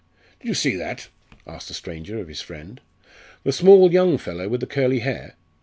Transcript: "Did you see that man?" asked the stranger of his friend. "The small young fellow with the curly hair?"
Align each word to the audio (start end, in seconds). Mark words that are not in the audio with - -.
"Did 0.39 0.47
you 0.47 0.53
see 0.55 0.75
that 0.77 1.09
man?" 1.45 1.57
asked 1.57 1.67
the 1.67 1.75
stranger 1.75 2.17
of 2.17 2.27
his 2.27 2.41
friend. 2.41 2.81
"The 3.43 3.51
small 3.53 3.91
young 3.91 4.17
fellow 4.17 4.49
with 4.49 4.61
the 4.61 4.65
curly 4.65 5.01
hair?" 5.01 5.35